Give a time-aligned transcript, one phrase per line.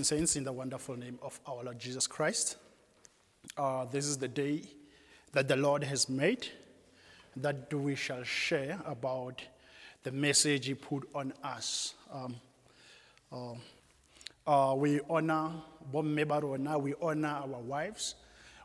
[0.00, 2.56] Saints, in the wonderful name of our Lord Jesus Christ.
[3.58, 4.62] Uh, this is the day
[5.32, 6.46] that the Lord has made,
[7.36, 9.42] that we shall share about
[10.02, 11.92] the message He put on us.
[12.10, 12.36] Um,
[13.30, 13.52] uh,
[14.46, 15.52] uh, we honor
[15.92, 18.14] we honor our wives,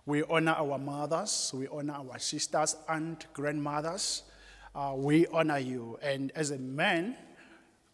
[0.05, 4.23] we honor our mothers, we honor our sisters and grandmothers.
[4.73, 5.99] Uh, we honor you.
[6.01, 7.17] And as a man,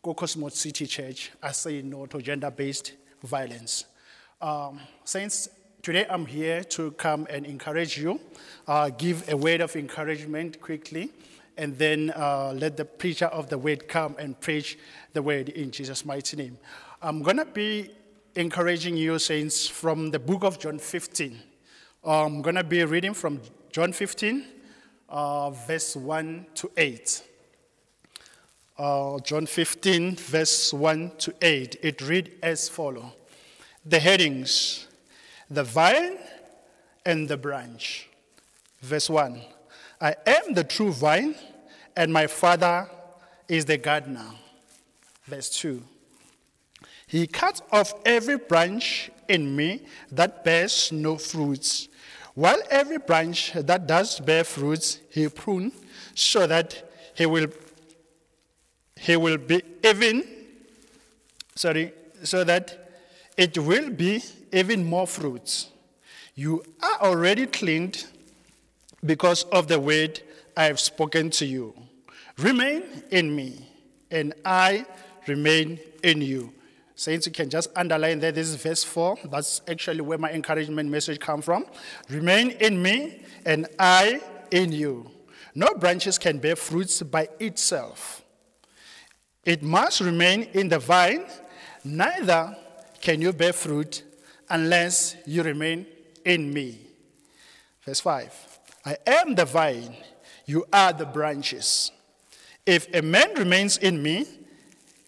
[0.04, 3.86] Go Cosmos City Church, I say no to gender based violence.
[4.42, 5.50] Um, since
[5.82, 8.20] today I'm here to come and encourage you,
[8.68, 11.12] uh, give a word of encouragement quickly,
[11.58, 14.78] and then uh, let the preacher of the word come and preach
[15.14, 16.58] the word in Jesus' mighty name.
[17.02, 17.90] I'm going to be
[18.36, 21.40] encouraging you, saints, from the book of John 15.
[22.04, 23.40] I'm going to be reading from
[23.72, 24.46] John 15,
[25.10, 27.24] uh, verse 1 to 8
[28.78, 31.78] uh, John 15, verse 1 to 8.
[31.82, 33.12] It reads as follows
[33.86, 34.88] The headings,
[35.50, 36.18] the vine
[37.06, 38.10] and the branch.
[38.82, 39.42] Verse 1
[40.02, 41.36] I am the true vine,
[41.96, 42.90] and my Father
[43.48, 44.32] is the gardener.
[45.26, 45.82] Verse 2
[47.08, 51.88] He cuts off every branch in me that bears no fruits,
[52.34, 55.74] while every branch that does bear fruits, he prunes
[56.16, 57.48] so that he will
[59.04, 60.24] he will be even,
[61.56, 61.92] sorry,
[62.24, 62.90] so that
[63.36, 64.24] it will be
[64.54, 65.72] even more fruits.
[66.36, 68.06] You are already cleaned
[69.06, 70.22] because of the word
[70.56, 71.76] I have spoken to you.
[72.38, 73.68] Remain in me,
[74.10, 74.86] and I
[75.28, 76.54] remain in you.
[76.96, 79.18] Saints, you can just underline that this is verse 4.
[79.26, 81.66] That's actually where my encouragement message comes from.
[82.10, 85.12] Remain in me, and I in you.
[85.56, 88.23] No branches can bear fruits by itself.
[89.46, 91.26] It must remain in the vine,
[91.84, 92.56] neither
[93.02, 94.04] can you bear fruit
[94.50, 95.86] unless you remain
[96.24, 96.80] in me.
[97.84, 99.96] Verse 5 I am the vine,
[100.46, 101.92] you are the branches.
[102.66, 104.26] If a man remains in me,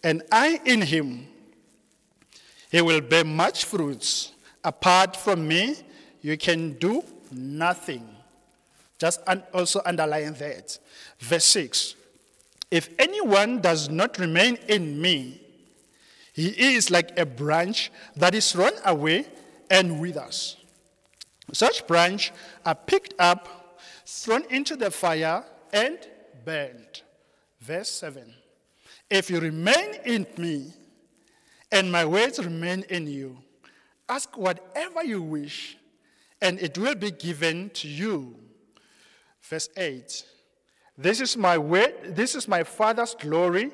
[0.04, 1.28] and I in him,
[2.70, 4.34] he will bear much fruits.
[4.64, 5.76] Apart from me,
[6.22, 8.06] you can do nothing.
[9.00, 9.22] Just
[9.54, 10.78] also underline that.
[11.20, 11.96] Verse 6
[12.72, 15.42] if anyone does not remain in me,
[16.34, 19.26] he is like a branch that is thrown away
[19.70, 20.58] and withers.
[21.54, 22.34] Such branch
[22.66, 25.98] are picked up, thrown into the fire, and
[26.44, 27.04] burned.
[27.62, 28.34] Verse 7
[29.10, 30.74] If you remain in me,
[31.72, 33.38] and my words remain in you,
[34.10, 35.78] ask whatever you wish,
[36.42, 38.36] and it will be given to you.
[39.42, 40.26] Verse 8
[40.98, 43.72] this is my way, this is my Father's glory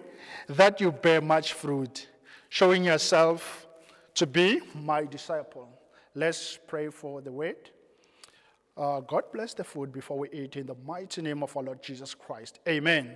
[0.47, 2.07] that you bear much fruit,
[2.49, 3.67] showing yourself
[4.15, 5.69] to be my disciple.
[6.15, 7.69] Let's pray for the word.
[8.75, 11.83] Uh, God bless the food before we eat in the mighty name of our Lord
[11.83, 12.59] Jesus Christ.
[12.67, 13.15] Amen.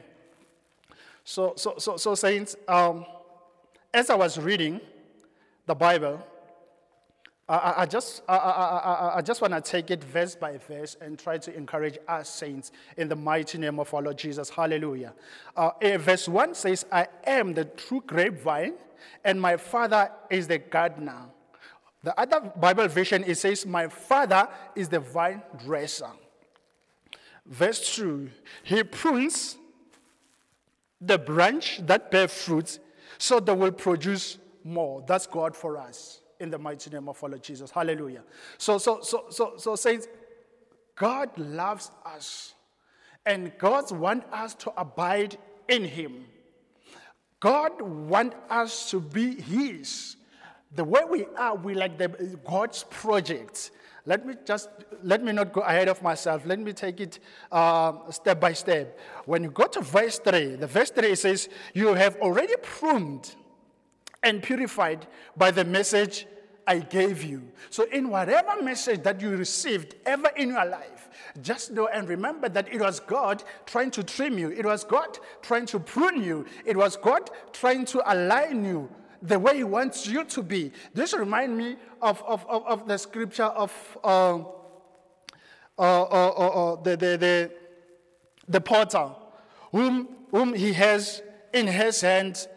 [1.23, 3.05] So, so, so, so saints, um,
[3.93, 4.79] as I was reading
[5.65, 6.25] the Bible,
[7.47, 11.17] I, I just, I, I, I just want to take it verse by verse and
[11.17, 14.49] try to encourage us saints in the mighty name of our Lord Jesus.
[14.49, 15.13] Hallelujah.
[15.55, 18.73] Uh, eh, verse 1 says, I am the true grapevine,
[19.23, 21.21] and my father is the gardener.
[22.01, 26.09] The other Bible version, it says, My father is the vine dresser.
[27.45, 28.27] Verse 2
[28.63, 29.57] He prunes
[30.99, 32.79] the branch that bear fruits
[33.19, 35.03] so they will produce more.
[35.07, 37.71] That's God for us in the mighty name of our Lord Jesus.
[37.71, 38.23] Hallelujah.
[38.57, 40.07] So, so, so, so, so, saints,
[40.95, 42.53] God loves us,
[43.25, 45.37] and God wants us to abide
[45.67, 46.25] in Him.
[47.39, 50.15] God wants us to be His.
[50.73, 52.09] The way we are, we like the
[52.45, 53.71] God's project.
[54.05, 54.69] Let me just
[55.03, 56.45] let me not go ahead of myself.
[56.45, 57.19] Let me take it
[57.51, 58.99] uh, step by step.
[59.25, 63.35] When you go to verse three, the verse three says, "You have already pruned."
[64.25, 65.07] And purified
[65.37, 66.27] by the message
[66.67, 67.43] I gave you.
[67.69, 71.09] So, in whatever message that you received ever in your life,
[71.41, 75.19] just know and remember that it was God trying to trim you, it was God
[75.41, 78.89] trying to prune you, it was God trying to align you
[79.21, 80.71] the way He wants you to be.
[80.93, 83.71] This reminds me of, of, of, of the scripture of
[84.03, 84.39] uh,
[85.77, 87.51] uh, uh, the, the, the,
[88.47, 89.11] the potter,
[89.71, 91.21] whom, whom he has
[91.53, 92.47] in his hand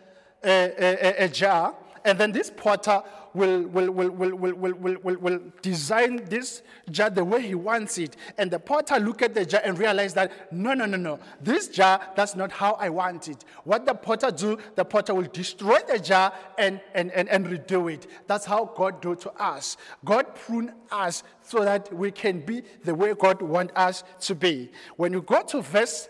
[0.45, 1.75] a, a, a jar
[2.05, 3.03] And then this potter
[3.35, 7.99] will, will, will, will, will, will, will, will, design this jar the way he wants
[7.99, 8.17] it.
[8.39, 11.19] And the potter look at the jar and realize that, no, no, no, no.
[11.43, 13.45] This jar, that's not how I want it.
[13.65, 17.93] What the potter do, the potter will destroy the jar and, and, and, and redo
[17.93, 18.07] it.
[18.27, 19.77] That's how God do to us.
[20.05, 24.71] God prune us so that we can be the way God want us to be.
[24.97, 26.09] When you go to verse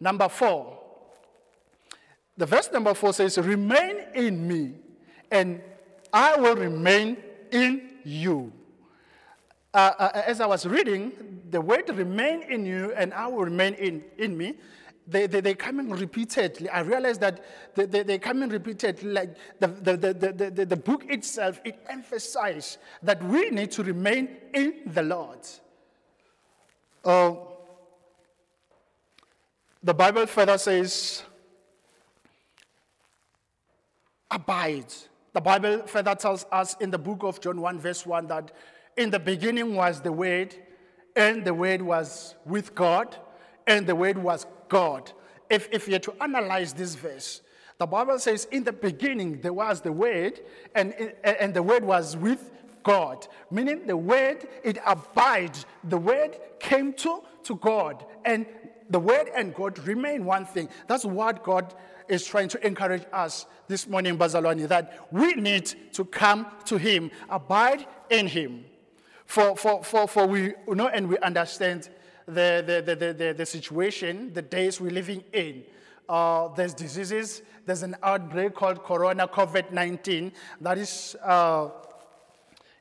[0.00, 0.85] number four,
[2.36, 4.74] the verse number four says, Remain in me,
[5.30, 5.60] and
[6.12, 7.16] I will remain
[7.50, 8.52] in you.
[9.74, 13.74] Uh, uh, as I was reading, the word remain in you and I will remain
[13.74, 14.54] in, in me,
[15.06, 16.68] they, they, they come in repeatedly.
[16.70, 17.44] I realized that
[17.74, 19.10] they, they, they come in repeatedly.
[19.10, 23.82] Like the, the, the, the, the, the book itself, it emphasizes that we need to
[23.82, 25.40] remain in the Lord.
[27.04, 27.34] Uh,
[29.82, 31.22] the Bible further says,
[34.30, 34.92] abide.
[35.32, 38.52] The Bible further tells us in the book of John 1, verse 1, that
[38.96, 40.54] in the beginning was the Word,
[41.14, 43.16] and the Word was with God,
[43.66, 45.12] and the Word was God.
[45.50, 47.42] If, if you're to analyze this verse,
[47.78, 50.40] the Bible says, in the beginning there was the Word,
[50.74, 52.52] and, and the Word was with
[52.82, 55.66] God, meaning the Word, it abides.
[55.84, 58.46] The Word came to, to God, and
[58.88, 60.68] the Word and God remain one thing.
[60.86, 61.74] That's what God
[62.08, 67.10] is trying to encourage us this morning, Bazalwani, that we need to come to Him,
[67.28, 68.64] abide in Him.
[69.26, 71.88] For, for, for, for we know and we understand
[72.26, 75.64] the, the, the, the, the situation, the days we're living in.
[76.08, 81.68] Uh, there's diseases, there's an outbreak called Corona COVID 19 that is, uh,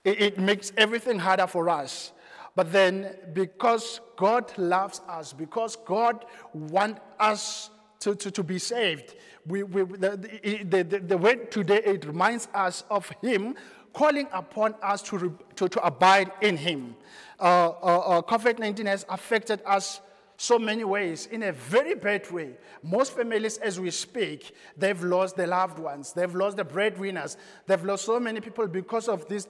[0.04, 2.12] it, it makes everything harder for us.
[2.56, 7.70] But then, because God loves us, because God wants us
[8.00, 9.16] to, to, to be saved.
[9.46, 10.18] We, we, the,
[10.64, 13.56] the, the, the word today, it reminds us of Him
[13.94, 16.96] calling upon us to, to, to abide in Him.
[17.40, 20.02] Uh, uh, uh COVID 19 has affected us
[20.38, 22.58] so many ways, in a very bad way.
[22.84, 27.84] Most families, as we speak, they've lost their loved ones, they've lost the breadwinners, they've
[27.84, 29.48] lost so many people because of this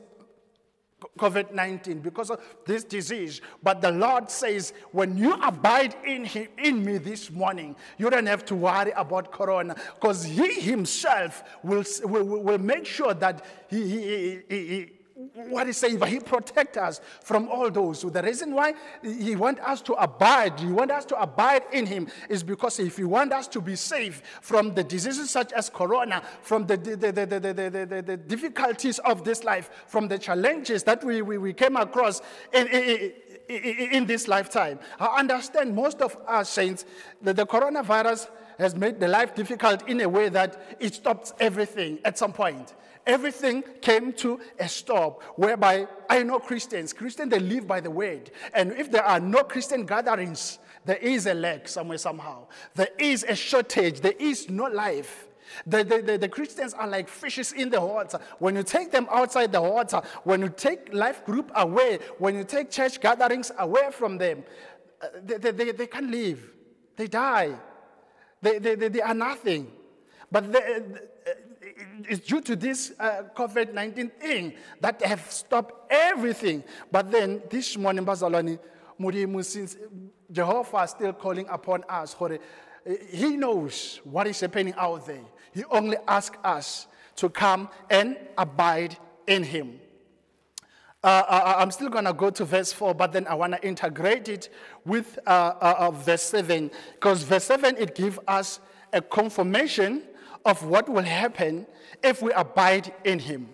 [1.19, 3.41] COVID 19 because of this disease.
[3.61, 8.25] But the Lord says, when you abide in, him, in me this morning, you don't
[8.25, 13.87] have to worry about Corona because He Himself will, will, will make sure that He,
[13.87, 14.91] he, he, he
[15.49, 17.99] what is saying, he protect us from all those.
[17.99, 21.85] So the reason why he want us to abide, he want us to abide in
[21.85, 25.69] him is because if he want us to be safe from the diseases such as
[25.69, 30.17] corona, from the, the, the, the, the, the, the difficulties of this life, from the
[30.17, 32.21] challenges that we, we, we came across
[32.53, 33.13] in, in,
[33.49, 34.79] in this lifetime.
[34.99, 36.85] I understand most of us saints
[37.21, 41.99] that the coronavirus has made the life difficult in a way that it stops everything
[42.05, 42.73] at some point
[43.05, 46.93] everything came to a stop whereby I know Christians.
[46.93, 48.31] Christians, they live by the word.
[48.53, 52.47] And if there are no Christian gatherings, there is a lack somewhere, somehow.
[52.75, 54.01] There is a shortage.
[54.01, 55.27] There is no life.
[55.67, 58.19] The, the, the, the, Christians are like fishes in the water.
[58.39, 62.43] When you take them outside the water, when you take life group away, when you
[62.43, 64.43] take church gatherings away from them,
[65.01, 66.51] uh, they, they, they can't live.
[66.95, 67.55] They die.
[68.41, 69.71] They, they, they, they are nothing.
[70.31, 70.81] But they,
[72.07, 76.63] it's due to this uh, COVID 19 thing that have stopped everything.
[76.91, 78.59] But then this morning, Bazalani,
[79.43, 79.77] since
[80.31, 82.15] Jehovah is still calling upon us,
[83.09, 85.23] he knows what is happening out there.
[85.53, 89.79] He only asks us to come and abide in him.
[91.03, 93.53] Uh, uh, uh I'm still going to go to verse 4, but then I want
[93.53, 94.49] to integrate it
[94.85, 98.59] with uh, uh, uh verse 7, because verse 7, it gives us
[98.91, 100.03] a confirmation
[100.45, 101.65] of what will happen
[102.03, 103.49] if we abide in him.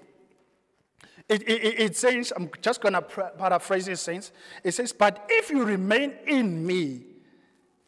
[1.30, 4.34] It, it, it says, I'm just going to paraphrase it, saints.
[4.64, 7.04] It says, But if you remain in me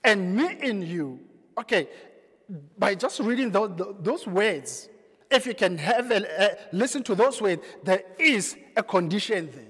[0.04, 1.20] and me in you,
[1.58, 1.90] okay,
[2.78, 4.88] by just reading those, those words,
[5.30, 9.64] if you can have a, a, listen to those words, there is a condition there.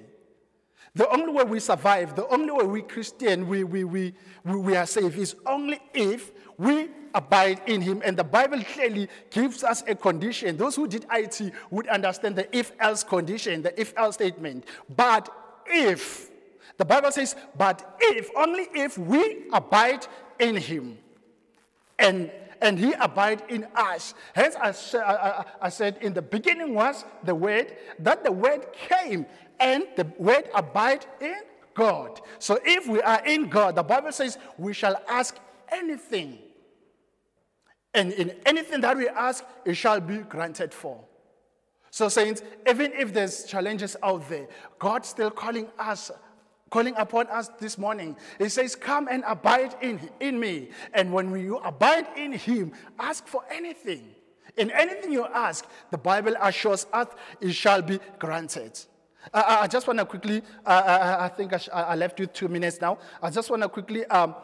[0.96, 4.14] The only way we survive, the only way we Christian, we, we, we,
[4.46, 8.02] we are safe is only if we abide in him.
[8.04, 10.58] And the Bible clearly gives us a condition.
[10.58, 14.66] Those who did IT would understand the if else condition, the if else statement.
[14.96, 15.30] But
[15.66, 16.30] if,
[16.78, 20.08] the Bible says, but if, only if we abide
[20.40, 20.98] in him.
[22.00, 24.14] And and he abide in us.
[24.34, 29.26] Hence, I, I, I, said in the beginning was the word, that the word came,
[29.60, 31.42] and the word abide in
[31.74, 32.22] God.
[32.40, 35.38] So if we are in God, the Bible says we shall ask
[35.72, 36.40] anything
[37.94, 41.04] and in anything that we ask, it shall be granted for.
[41.92, 44.48] So, saints, even if there's challenges out there,
[44.80, 46.10] God's still calling us,
[46.72, 48.16] calling upon us this morning.
[48.40, 50.70] He says, Come and abide in, in me.
[50.94, 54.10] And when you abide in Him, ask for anything.
[54.58, 57.08] In anything you ask, the Bible assures us
[57.40, 58.80] it shall be granted.
[59.32, 62.82] I, I just want to quickly, I, I, think I, I, left you two minutes
[62.82, 62.98] now.
[63.22, 64.36] I just want to quickly um,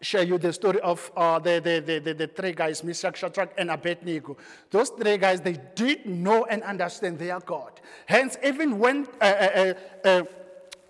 [0.00, 3.70] share you the story of uh, the, the, the, the, three guys, Meshach, Shadrach, and
[3.70, 4.36] Abednego.
[4.70, 7.80] Those three guys, they did know and understand their God.
[8.06, 9.74] Hence, even when uh, uh,
[10.04, 10.24] uh, uh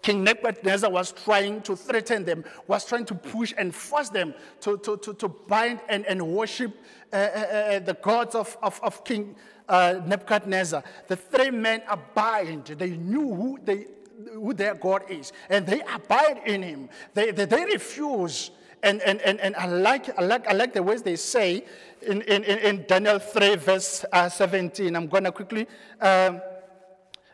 [0.01, 4.79] King Nebuchadnezzar was trying to threaten them, was trying to push and force them to,
[4.79, 6.73] to, to, to bind and, and worship
[7.13, 9.35] uh, the gods of, of, of King
[9.69, 10.85] Nebuchadnezzar.
[11.09, 12.65] The three men abide.
[12.67, 13.87] They knew who, they,
[14.33, 16.89] who their God is, and they abide in him.
[17.13, 20.83] They, they, they refuse and, and, and, and I, like, I, like, I like the
[20.83, 21.65] ways they say
[22.03, 24.95] in, in, in Daniel 3, verse uh, 17.
[24.95, 25.67] I'm going to quickly
[26.01, 26.41] um,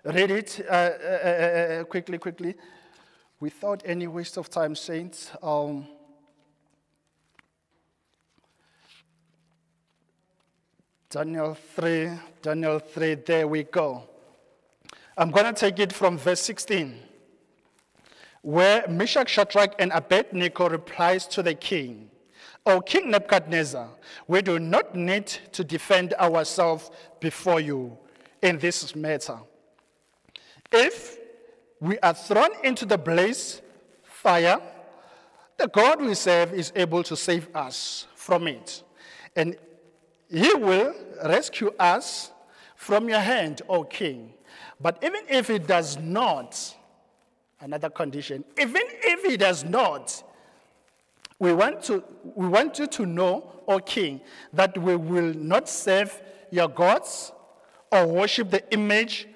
[0.05, 2.55] read it uh, uh, uh, uh, quickly, quickly,
[3.41, 5.31] without any waste of time, saints.
[5.43, 5.87] Um,
[11.11, 12.11] Daniel 3,
[12.43, 14.03] Daniel 3, there we go.
[15.17, 16.99] I'm going to take it from verse 16
[18.45, 22.11] where Meshach, Shadrach, and Abednego replies to the king,
[22.67, 23.89] O King Nebuchadnezzar,
[24.29, 27.97] we do not need to defend ourselves before you
[28.43, 29.39] in this matter.
[30.71, 31.19] If
[31.81, 33.63] we are thrown into the blaze
[34.03, 34.61] fire,
[35.57, 38.83] the God we serve is able to save us from it.
[39.35, 39.57] And
[40.31, 42.31] he will rescue us
[42.77, 44.35] from your hand, O king.
[44.79, 46.77] But even if he does not,
[47.61, 48.45] another condition.
[48.59, 50.23] Even if he does not,
[51.39, 52.03] we want, to,
[52.35, 54.21] we want you to know, O king,
[54.53, 56.21] that we will not serve
[56.51, 57.33] your gods
[57.91, 59.29] or worship the image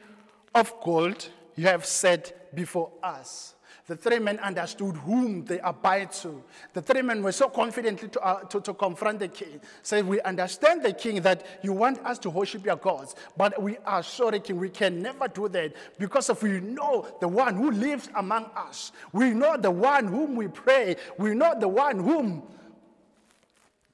[0.55, 3.55] of gold you have set before us.
[3.89, 6.45] The three men understood whom they abide to.
[6.75, 9.63] The three men were so confidently to, uh, to, to, confront the king.
[9.83, 13.79] Say, we understand the king that you want us to worship your gods, but we
[13.87, 17.71] are sorry, king, we can never do that because if we know the one who
[17.71, 22.43] lives among us, we know the one whom we pray, we know the one whom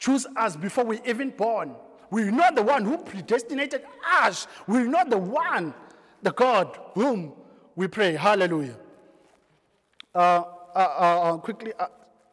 [0.00, 1.76] choose us before we even born.
[2.10, 3.82] We know the one who predestinated
[4.12, 4.48] us.
[4.66, 5.72] We know the one,
[6.20, 7.32] the God whom
[7.76, 8.14] we pray.
[8.14, 8.76] Hallelujah.
[10.14, 10.44] Uh,
[10.74, 11.72] uh, uh, quickly,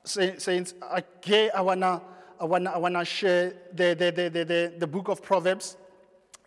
[0.03, 2.01] saints, again, I wanna,
[2.39, 5.77] I wanna, I wanna share the, the, the, the, the book of Proverbs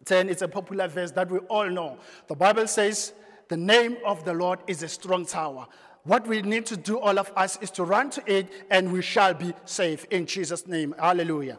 [0.05, 0.29] 10.
[0.29, 1.99] It's a popular verse that we all know.
[2.29, 3.13] The Bible says,
[3.49, 5.67] the name of the Lord is a strong tower.
[6.05, 9.03] What we need to do, all of us, is to run to it and we
[9.03, 10.95] shall be safe in Jesus' name.
[10.99, 11.59] Hallelujah.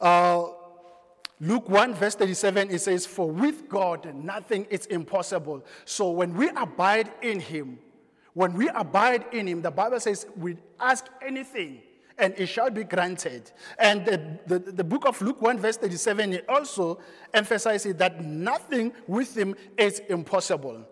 [0.00, 0.46] Uh,
[1.40, 5.64] Luke 1, verse 37, it says, For with God nothing is impossible.
[5.84, 7.78] So when we abide in Him,
[8.34, 11.82] when we abide in him, the Bible says we ask anything
[12.20, 13.50] and it shall be granted.
[13.78, 17.00] And the, the, the, book of Luke 1, verse 37, it also
[17.32, 20.86] emphasizes that nothing with him is impossible.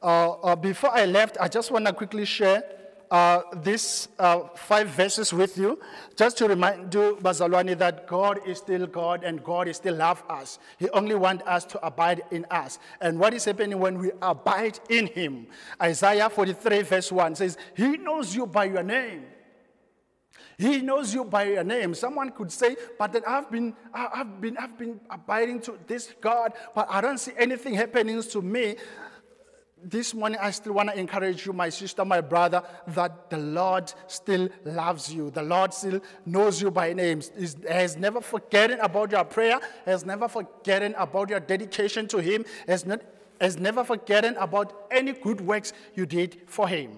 [0.00, 2.62] Uh, uh, before I left, I just want to quickly share
[3.10, 5.78] uh, these uh, five verses with you,
[6.16, 10.22] just to remind you, Bazalwani, that God is still God and God is still love
[10.28, 10.58] us.
[10.78, 12.78] He only wants us to abide in us.
[13.00, 15.46] And what is happening when we abide in Him?
[15.80, 19.24] Isaiah 43, verse 1 says, He knows you by your name.
[20.58, 21.94] He knows you by your name.
[21.94, 26.52] Someone could say, but then I've been, I've been, I've been abiding to this God,
[26.74, 28.74] but I don't see anything happening to me
[29.84, 33.92] this morning, I still want to encourage you, my sister, my brother, that the Lord
[34.06, 35.30] still loves you.
[35.30, 37.20] The Lord still knows you by name.
[37.38, 42.44] He has never forgotten about your prayer, has never forgotten about your dedication to Him,
[42.66, 43.00] has, not,
[43.40, 46.92] has never forgotten about any good works you did for Him.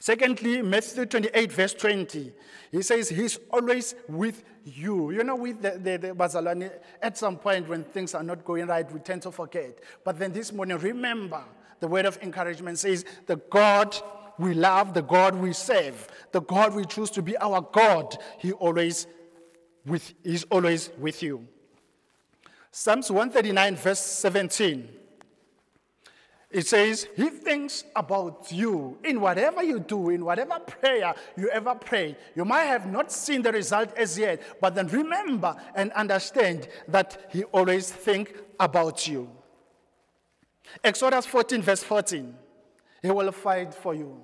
[0.00, 2.32] Secondly, Matthew 28, verse 20,
[2.70, 5.10] he says, He's always with you.
[5.10, 6.70] You know, with the, the, the Bazalani,
[7.02, 9.78] at some point when things are not going right, we tend to forget.
[10.04, 11.42] But then this morning, remember
[11.80, 13.96] the word of encouragement says, The God
[14.38, 18.52] we love, the God we serve, the God we choose to be our God, He
[18.52, 19.06] always
[19.84, 21.46] with, He's always with you.
[22.70, 24.88] Psalms 139, verse 17.
[26.50, 31.74] It says, He thinks about you in whatever you do, in whatever prayer you ever
[31.74, 32.16] pray.
[32.34, 37.28] You might have not seen the result as yet, but then remember and understand that
[37.30, 39.30] He always thinks about you.
[40.82, 42.34] Exodus 14, verse 14.
[43.02, 44.20] He will fight for you.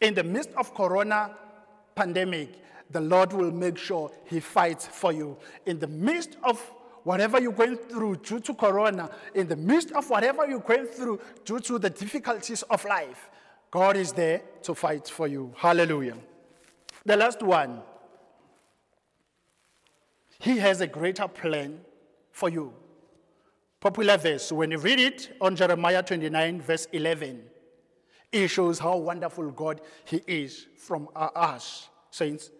[0.00, 1.30] In the midst of corona
[1.94, 2.50] pandemic,
[2.90, 5.36] the Lord will make sure he fights for you.
[5.66, 6.60] In the midst of
[7.04, 11.20] whatever you're going through due to Corona, in the midst of whatever you're going through
[11.44, 13.30] due to the difficulties of life,
[13.70, 15.52] God is there to fight for you.
[15.56, 16.16] Hallelujah.
[17.04, 17.82] The last one.
[20.38, 21.80] He has a greater plan
[22.30, 22.72] for you.
[23.84, 24.50] Popular verse.
[24.50, 27.42] When you read it on Jeremiah 29, verse 11,
[28.32, 32.50] it shows how wonderful God He is from us, saints.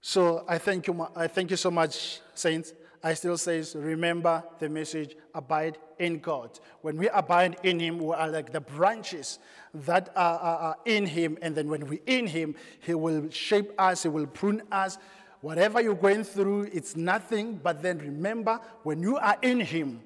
[0.00, 2.72] So I thank you, I thank you so much, saints.
[3.02, 6.58] I still says, remember the message, abide in God.
[6.80, 9.38] When we abide in Him, we are like the branches
[9.74, 11.36] that are, are, are in Him.
[11.42, 14.96] And then when we're in Him, He will shape us, He will prune us.
[15.42, 17.60] Whatever you're going through, it's nothing.
[17.62, 20.00] But then remember, when you are in Him,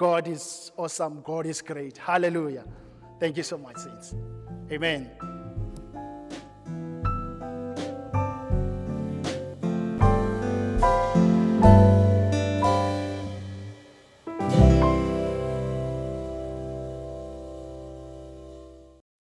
[0.00, 1.98] God is awesome, God is great.
[1.98, 2.64] Hallelujah.
[3.20, 4.14] Thank you so much, saints.
[4.72, 5.10] Amen.